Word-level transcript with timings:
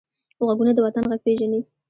غوږونه 0.45 0.71
د 0.75 0.79
وطن 0.85 1.03
غږ 1.11 1.19
پېژني 1.25 1.59